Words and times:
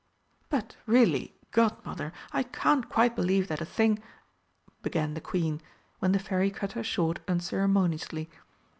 "But 0.49 0.77
really, 0.87 1.35
Godmother, 1.51 2.11
I 2.31 2.41
can't 2.41 2.89
quite 2.89 3.15
believe 3.15 3.47
that 3.49 3.61
a 3.61 3.65
thing" 3.65 3.99
began 4.81 5.13
the 5.13 5.21
Queen, 5.21 5.61
when 5.99 6.11
the 6.11 6.17
Fairy 6.17 6.49
cut 6.49 6.71
her 6.71 6.83
short 6.83 7.19
unceremoniously. 7.27 8.27